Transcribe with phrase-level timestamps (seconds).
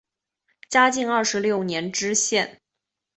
[0.67, 2.59] 嘉靖二十六年知县。